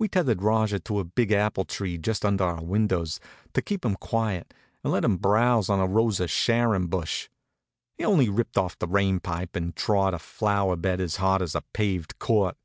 [0.00, 3.20] We tethered Rajah to a big apple tree just under our windows
[3.54, 7.28] to keep him quiet, and let him browse on a Rose of Sharon bush.
[7.96, 11.54] He only ripped off the rain pipe and trod a flower bed as hard as
[11.54, 12.56] a paved court.